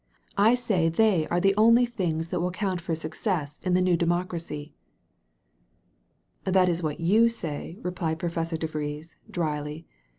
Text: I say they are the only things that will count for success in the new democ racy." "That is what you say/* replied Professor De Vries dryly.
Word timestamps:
I 0.39 0.55
say 0.55 0.89
they 0.89 1.27
are 1.27 1.39
the 1.39 1.53
only 1.55 1.85
things 1.85 2.29
that 2.29 2.39
will 2.39 2.49
count 2.49 2.81
for 2.81 2.95
success 2.95 3.59
in 3.61 3.75
the 3.75 3.81
new 3.81 3.95
democ 3.95 4.31
racy." 4.31 4.73
"That 6.43 6.67
is 6.69 6.81
what 6.81 6.99
you 6.99 7.29
say/* 7.29 7.77
replied 7.83 8.17
Professor 8.17 8.57
De 8.57 8.65
Vries 8.65 9.15
dryly. 9.29 9.85